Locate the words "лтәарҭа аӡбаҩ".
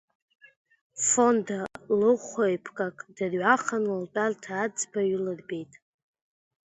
4.01-5.09